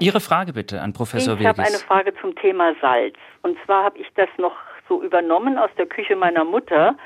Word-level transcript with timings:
Ihre 0.00 0.20
Frage 0.20 0.52
bitte 0.52 0.80
an 0.80 0.92
Professor 0.92 1.38
Ich 1.40 1.46
habe 1.46 1.62
eine 1.62 1.78
Frage 1.78 2.14
zum 2.20 2.34
Thema 2.36 2.72
Salz. 2.80 3.16
Und 3.42 3.58
zwar 3.64 3.82
habe 3.82 3.98
ich 3.98 4.06
das 4.14 4.28
noch 4.38 4.54
so 4.88 5.02
übernommen 5.02 5.58
aus 5.58 5.70
der 5.76 5.86
Küche 5.86 6.14
meiner 6.14 6.44
Mutter. 6.44 6.96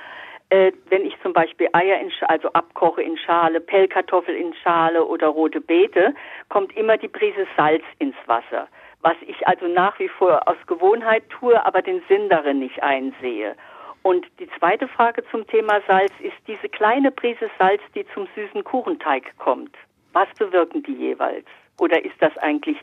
Äh, 0.50 0.72
wenn 0.90 1.06
ich 1.06 1.14
zum 1.22 1.32
Beispiel 1.32 1.68
Eier 1.72 1.98
in 2.00 2.10
Schale, 2.10 2.28
also 2.28 2.52
abkoche 2.52 3.02
in 3.02 3.16
Schale, 3.16 3.60
Pellkartoffel 3.60 4.34
in 4.34 4.52
Schale 4.62 5.06
oder 5.06 5.28
rote 5.28 5.62
Beete, 5.62 6.14
kommt 6.50 6.76
immer 6.76 6.98
die 6.98 7.08
Prise 7.08 7.46
Salz 7.56 7.82
ins 7.98 8.16
Wasser. 8.26 8.68
Was 9.00 9.16
ich 9.26 9.48
also 9.48 9.68
nach 9.68 9.98
wie 9.98 10.08
vor 10.08 10.46
aus 10.46 10.58
Gewohnheit 10.66 11.24
tue, 11.30 11.64
aber 11.64 11.80
den 11.80 12.02
Sinn 12.08 12.28
darin 12.28 12.58
nicht 12.58 12.82
einsehe. 12.82 13.56
Und 14.02 14.26
die 14.38 14.50
zweite 14.58 14.86
Frage 14.86 15.24
zum 15.30 15.46
Thema 15.46 15.80
Salz 15.88 16.12
ist 16.20 16.36
diese 16.46 16.68
kleine 16.68 17.10
Prise 17.10 17.48
Salz, 17.58 17.80
die 17.94 18.04
zum 18.12 18.28
süßen 18.34 18.62
Kuchenteig 18.64 19.32
kommt. 19.38 19.74
Was 20.12 20.28
bewirken 20.38 20.82
die 20.82 20.92
jeweils? 20.92 21.46
Oder 21.82 22.04
ist 22.04 22.14
das 22.20 22.30
eigentlich 22.38 22.76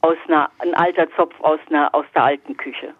aus 0.00 0.16
einer, 0.26 0.50
ein 0.60 0.72
alter 0.72 1.06
Zopf 1.14 1.38
aus, 1.40 1.60
einer, 1.68 1.94
aus 1.94 2.06
der 2.14 2.24
alten 2.24 2.56
Küche? 2.56 2.94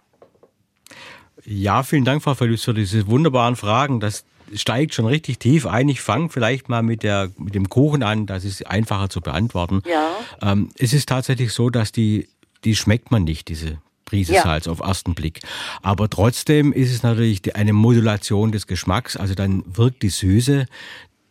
Ja, 1.46 1.82
vielen 1.82 2.04
Dank, 2.04 2.22
Frau 2.22 2.34
Verlust, 2.34 2.66
für 2.66 2.74
diese 2.74 3.08
wunderbaren 3.08 3.56
Fragen. 3.56 4.00
Das 4.00 4.26
steigt 4.54 4.92
schon 4.92 5.06
richtig 5.06 5.38
tief 5.38 5.66
ein. 5.66 5.88
Ich 5.88 6.02
fange 6.02 6.28
vielleicht 6.28 6.68
mal 6.68 6.82
mit, 6.82 7.02
der, 7.02 7.30
mit 7.38 7.54
dem 7.54 7.70
Kuchen 7.70 8.02
an, 8.02 8.26
das 8.26 8.44
ist 8.44 8.66
einfacher 8.66 9.08
zu 9.08 9.22
beantworten. 9.22 9.82
Ja. 9.86 10.10
Ähm, 10.42 10.68
es 10.76 10.92
ist 10.92 11.08
tatsächlich 11.08 11.54
so, 11.54 11.70
dass 11.70 11.90
die, 11.90 12.28
die 12.64 12.76
schmeckt 12.76 13.10
man 13.10 13.24
nicht, 13.24 13.48
diese 13.48 13.78
Prise 14.04 14.34
ja. 14.34 14.42
Salz 14.42 14.68
auf 14.68 14.80
ersten 14.80 15.14
Blick. 15.14 15.40
Aber 15.80 16.10
trotzdem 16.10 16.74
ist 16.74 16.92
es 16.92 17.02
natürlich 17.02 17.56
eine 17.56 17.72
Modulation 17.72 18.52
des 18.52 18.66
Geschmacks. 18.66 19.16
Also 19.16 19.34
dann 19.34 19.64
wirkt 19.66 20.02
die 20.02 20.10
Süße, 20.10 20.66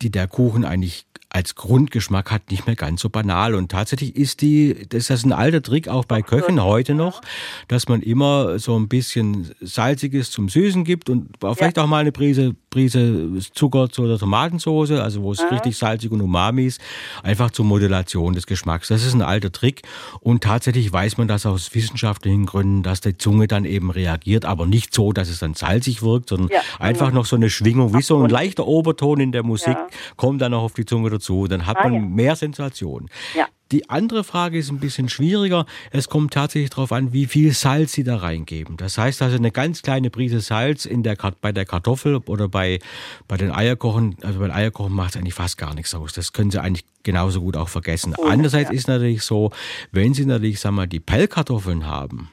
die 0.02 0.10
der 0.10 0.28
Kuchen 0.28 0.66
eigentlich 0.66 1.06
als 1.30 1.54
Grundgeschmack 1.54 2.32
hat, 2.32 2.50
nicht 2.50 2.66
mehr 2.66 2.76
ganz 2.76 3.02
so 3.02 3.10
banal. 3.10 3.54
Und 3.54 3.70
tatsächlich 3.70 4.16
ist 4.16 4.42
die, 4.42 4.88
das 4.90 5.10
ist 5.12 5.26
ein 5.26 5.32
alter 5.32 5.62
Trick 5.62 5.88
auch 5.88 6.06
bei 6.06 6.24
Köchen 6.24 6.62
heute 6.64 6.96
noch, 6.96 7.22
dass 7.68 7.88
man 7.88 8.02
immer 8.02 8.58
so 8.58 8.78
ein 8.78 8.88
bisschen 8.88 9.52
Salziges 9.62 10.32
zum 10.32 10.50
Süßen 10.50 10.84
gibt 10.84 11.10
und 11.10 11.30
vielleicht 11.40 11.78
ja. 11.78 11.84
auch 11.84 11.88
mal 11.88 12.00
eine 12.00 12.12
Prise, 12.12 12.56
Prise 12.72 13.30
Zucker 13.54 13.90
oder 14.00 14.18
Tomatensauce, 14.18 14.92
also 14.92 15.22
wo 15.22 15.32
es 15.32 15.42
mhm. 15.42 15.50
richtig 15.50 15.78
salzig 15.78 16.12
und 16.12 16.22
umami 16.22 16.66
ist, 16.66 16.82
einfach 17.22 17.52
zur 17.52 17.66
Modulation 17.66 18.34
des 18.34 18.48
Geschmacks. 18.48 18.88
Das 18.88 19.06
ist 19.06 19.14
ein 19.14 19.22
alter 19.22 19.52
Trick. 19.52 19.84
Und 20.22 20.44
tatsächlich 20.44 20.92
weiß 20.92 21.18
man 21.18 21.28
das 21.28 21.46
aus 21.46 21.74
wissenschaftlichen 21.76 22.48
Gründen, 22.48 22.82
dass 22.82 23.02
die 23.02 23.18
Zunge 23.18 23.48
dann 23.48 23.66
eben 23.66 23.92
reagiert, 23.92 24.46
aber 24.46 24.66
nicht 24.66 24.96
so, 24.96 25.14
dass 25.14 25.30
es 25.30 25.40
dann 25.40 25.54
salzig 25.54 26.02
wirkt, 26.02 26.30
sondern 26.30 26.50
ja. 26.50 26.62
einfach 26.80 27.12
noch 27.12 27.28
so 27.28 27.36
eine 27.36 27.52
Schwingung, 27.52 27.94
wie 27.94 28.02
so 28.02 28.18
ein 28.24 28.30
leichter 28.30 28.66
Oberton 28.66 29.20
in 29.20 29.32
der 29.32 29.44
Musik, 29.44 29.76
ja. 29.76 29.88
kommt 30.16 30.42
dann 30.42 30.52
noch 30.52 30.64
auf 30.64 30.74
die 30.74 30.86
Zunge 30.86 31.19
dazu. 31.20 31.48
Dann 31.48 31.66
hat 31.66 31.78
man 31.78 31.94
ah, 31.94 31.96
ja. 31.96 32.02
mehr 32.02 32.36
Sensation. 32.36 33.10
Ja. 33.36 33.48
Die 33.72 33.88
andere 33.88 34.24
Frage 34.24 34.58
ist 34.58 34.72
ein 34.72 34.80
bisschen 34.80 35.10
schwieriger. 35.10 35.68
Es 35.92 36.10
kommt 36.10 36.34
tatsächlich 36.34 36.72
darauf 36.72 36.92
an, 36.92 37.14
wie 37.14 37.28
viel 37.28 37.52
Salz 37.54 37.94
Sie 37.94 38.04
da 38.04 38.18
reingeben. 38.18 38.78
Das 38.78 38.98
heißt 38.98 39.22
also 39.22 39.38
eine 39.38 39.52
ganz 39.52 39.84
kleine 39.84 40.10
Prise 40.10 40.40
Salz 40.40 40.86
in 40.86 41.04
der, 41.04 41.16
bei 41.40 41.52
der 41.52 41.66
Kartoffel 41.66 42.18
oder 42.26 42.48
bei, 42.48 42.80
bei 43.28 43.38
den 43.38 43.52
Eierkochen. 43.52 44.16
Also 44.24 44.40
beim 44.40 44.50
Eierkochen 44.50 44.94
macht 44.94 45.12
es 45.12 45.18
eigentlich 45.18 45.36
fast 45.36 45.60
gar 45.60 45.76
nichts 45.76 45.94
aus. 45.94 46.14
Das 46.14 46.34
können 46.34 46.50
Sie 46.50 46.60
eigentlich 46.60 46.86
genauso 47.04 47.42
gut 47.42 47.56
auch 47.58 47.70
vergessen. 47.70 48.16
Oh, 48.18 48.26
Andererseits 48.26 48.72
ja. 48.72 48.76
ist 48.76 48.88
natürlich 48.88 49.22
so, 49.22 49.52
wenn 49.92 50.16
Sie 50.16 50.26
natürlich, 50.26 50.60
sagen 50.60 50.76
wir 50.76 50.82
mal, 50.82 50.88
die 50.88 51.00
Pellkartoffeln 51.00 51.86
haben. 51.86 52.30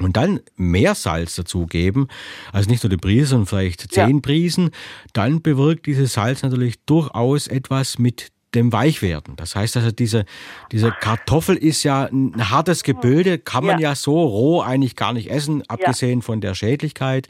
Und 0.00 0.16
dann 0.16 0.40
mehr 0.56 0.94
Salz 0.94 1.36
dazugeben, 1.36 2.08
also 2.52 2.70
nicht 2.70 2.82
nur 2.82 2.90
die 2.90 2.96
Prise, 2.96 3.26
sondern 3.26 3.46
vielleicht 3.46 3.92
zehn 3.92 4.16
ja. 4.16 4.20
Prisen, 4.20 4.70
dann 5.12 5.42
bewirkt 5.42 5.86
dieses 5.86 6.14
Salz 6.14 6.42
natürlich 6.42 6.80
durchaus 6.84 7.46
etwas 7.46 7.98
mit 7.98 8.30
dem 8.54 8.72
Weichwerden. 8.72 9.36
Das 9.36 9.56
heißt 9.56 9.76
also, 9.76 9.90
diese, 9.90 10.24
diese 10.72 10.92
Kartoffel 10.92 11.56
ist 11.56 11.82
ja 11.82 12.04
ein 12.04 12.50
hartes 12.50 12.82
Gebilde, 12.82 13.38
kann 13.38 13.64
man 13.64 13.80
ja, 13.80 13.90
ja 13.90 13.94
so 13.94 14.22
roh 14.22 14.60
eigentlich 14.60 14.96
gar 14.96 15.12
nicht 15.12 15.30
essen, 15.30 15.62
abgesehen 15.68 16.20
ja. 16.20 16.24
von 16.24 16.40
der 16.40 16.54
Schädlichkeit. 16.54 17.28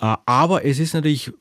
Äh, 0.00 0.16
aber 0.26 0.64
es 0.64 0.78
ist 0.78 0.94
natürlich 0.94 1.32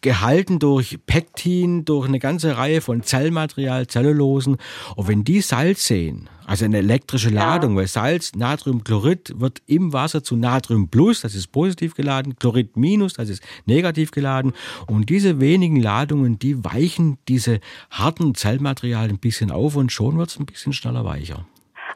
gehalten 0.00 0.58
durch 0.58 0.98
Pektin, 1.06 1.84
durch 1.84 2.06
eine 2.06 2.18
ganze 2.18 2.56
Reihe 2.56 2.80
von 2.80 3.02
Zellmaterial, 3.02 3.86
Zellulosen. 3.86 4.56
Und 4.96 5.08
wenn 5.08 5.24
die 5.24 5.40
Salz 5.40 5.86
sehen, 5.86 6.28
also 6.46 6.64
eine 6.64 6.78
elektrische 6.78 7.30
Ladung, 7.30 7.72
ja. 7.72 7.76
weil 7.78 7.86
Salz, 7.86 8.32
Natriumchlorid 8.34 9.40
wird 9.40 9.62
im 9.66 9.92
Wasser 9.92 10.22
zu 10.22 10.36
Natrium 10.36 10.88
plus, 10.88 11.20
das 11.20 11.34
ist 11.34 11.48
positiv 11.48 11.94
geladen, 11.94 12.36
Chlorid 12.36 12.76
minus, 12.76 13.14
das 13.14 13.28
ist 13.28 13.42
negativ 13.66 14.10
geladen. 14.10 14.52
Und 14.86 15.08
diese 15.08 15.40
wenigen 15.40 15.80
Ladungen, 15.80 16.38
die 16.38 16.64
weichen 16.64 17.18
diese 17.28 17.60
harten 17.90 18.34
Zellmaterialien 18.34 19.16
ein 19.16 19.20
bisschen 19.20 19.50
auf 19.50 19.76
und 19.76 19.92
schon 19.92 20.18
wird 20.18 20.30
es 20.30 20.38
ein 20.38 20.46
bisschen 20.46 20.72
schneller 20.72 21.04
weicher. 21.04 21.46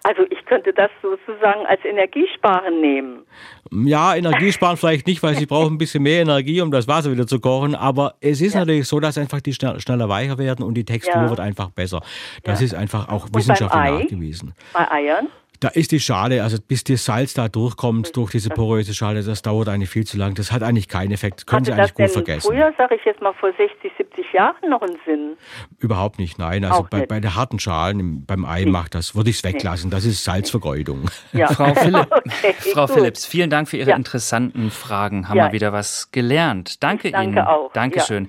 Also 0.07 0.23
ich 0.31 0.45
könnte 0.45 0.73
das 0.73 0.89
sozusagen 1.03 1.67
als 1.67 1.85
Energiesparen 1.85 2.81
nehmen. 2.81 3.27
Ja, 3.73 4.15
Energiesparen 4.15 4.77
vielleicht 4.77 5.05
nicht, 5.09 5.21
weil 5.25 5.35
sie 5.35 5.47
brauchen 5.47 5.75
ein 5.75 5.79
bisschen 5.79 6.05
mehr 6.05 6.23
Energie, 6.23 6.61
um 6.61 6.71
das 6.71 6.87
Wasser 6.87 7.11
wieder 7.11 7.27
zu 7.27 7.41
kochen. 7.41 7.75
Aber 7.75 8.15
es 8.21 8.41
ist 8.41 8.55
ja. 8.55 8.61
natürlich 8.61 8.87
so, 8.87 9.01
dass 9.01 9.19
einfach 9.19 9.41
die 9.41 9.53
schneller 9.53 10.09
weicher 10.09 10.39
werden 10.39 10.65
und 10.65 10.75
die 10.75 10.85
Textur 10.85 11.23
ja. 11.23 11.29
wird 11.29 11.41
einfach 11.41 11.71
besser. 11.71 12.03
Das 12.45 12.61
ja. 12.61 12.67
ist 12.67 12.75
einfach 12.75 13.09
auch 13.09 13.27
wissenschaftlich 13.35 14.03
nachgewiesen. 14.03 14.55
Bei 14.73 14.89
Eiern? 14.93 15.27
Da 15.61 15.69
ist 15.69 15.93
die 15.93 16.01
Schale, 16.01 16.43
also 16.43 16.59
bis 16.61 16.85
das 16.85 17.05
Salz 17.05 17.35
da 17.35 17.49
durchkommt 17.49 18.17
durch 18.17 18.31
diese 18.33 18.51
poröse 18.51 18.95
Schale, 18.95 19.23
das 19.23 19.43
dauert 19.43 19.69
eigentlich 19.69 19.91
viel 19.91 20.07
zu 20.07 20.17
lang. 20.17 20.35
Das 20.35 20.53
hat 20.53 20.63
eigentlich 20.63 20.89
keinen 20.89 21.13
Effekt. 21.13 21.41
Das 21.41 21.47
können 21.47 21.67
Hatte 21.67 21.75
Sie 21.75 21.81
eigentlich 21.81 21.95
gut 21.95 22.11
vergessen. 22.11 22.53
Früher, 22.53 22.73
sage 22.77 22.97
ich 22.97 23.05
jetzt 23.05 23.21
mal, 23.21 23.33
vor 23.35 23.51
60, 23.57 23.93
70 23.97 24.33
Jahren 24.33 24.69
noch 24.69 24.83
einen 24.83 24.99
Sinn? 25.05 25.37
Überhaupt 25.79 26.19
nicht, 26.19 26.39
nein. 26.39 26.65
Also 26.65 26.87
bei, 26.89 27.07
bei, 27.07 27.21
der 27.21 27.35
harten 27.35 27.59
Schalen 27.59 28.25
beim 28.27 28.45
Ei 28.45 28.65
nee. 28.65 28.71
macht 28.71 28.95
das, 28.95 29.15
würde 29.15 29.31
ich 29.31 29.37
es 29.37 29.45
weglassen. 29.45 29.91
Das 29.91 30.05
ist 30.05 30.25
Salzvergeudung. 30.25 31.11
Ja. 31.33 31.49
Frau, 31.53 31.75
Philipp, 31.75 32.07
okay, 32.11 32.55
Frau 32.73 32.87
Philipps, 32.87 33.27
vielen 33.27 33.51
Dank 33.51 33.69
für 33.69 33.77
Ihre 33.77 33.91
ja. 33.91 33.97
interessanten 33.97 34.71
Fragen. 34.71 35.29
Haben 35.29 35.39
ja. 35.39 35.47
wir 35.47 35.53
wieder 35.53 35.73
was 35.73 36.11
gelernt. 36.11 36.83
Danke, 36.83 37.11
danke 37.11 37.39
Ihnen. 37.39 37.47
Auch. 37.47 37.73
Dankeschön. 37.73 38.25